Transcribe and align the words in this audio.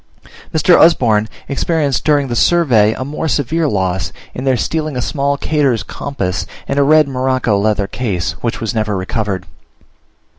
Mr. 0.51 0.75
Usborne 0.79 1.29
experienced 1.47 2.03
during 2.03 2.27
the 2.27 2.35
survey 2.35 2.91
a 2.93 3.05
more 3.05 3.27
severe 3.27 3.67
loss, 3.67 4.11
in 4.33 4.45
their 4.45 4.57
stealing 4.57 4.97
a 4.97 4.99
small 5.01 5.37
Kater's 5.37 5.83
compass 5.83 6.47
in 6.67 6.79
a 6.79 6.83
red 6.83 7.07
morocco 7.07 7.55
leather 7.59 7.85
case, 7.85 8.31
which 8.41 8.59
was 8.59 8.73
never 8.73 8.97
recovered. 8.97 9.45